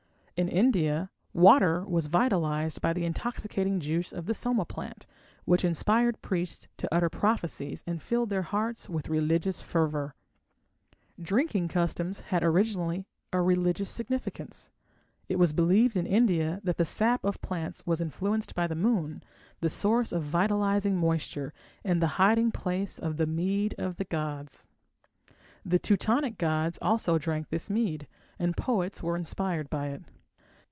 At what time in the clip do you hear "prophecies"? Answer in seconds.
7.09-7.83